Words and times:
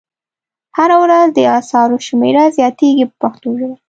هره 0.77 0.97
ورځ 1.03 1.27
د 1.33 1.39
اثارو 1.59 1.97
شمېره 2.07 2.43
زیاتیږي 2.57 3.05
په 3.09 3.15
پښتو 3.21 3.49
ژبه. 3.59 3.75